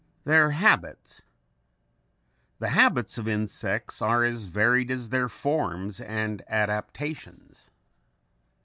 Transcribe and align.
]Their 0.31 0.49
Habits 0.49 1.21
The 2.57 2.69
habits 2.69 3.19
of 3.19 3.27
insects 3.27 4.01
are 4.01 4.23
as 4.23 4.45
varied 4.45 4.89
as 4.89 5.09
their 5.09 5.29
forms 5.29 5.99
and 6.01 6.41
adaptations. 6.47 7.69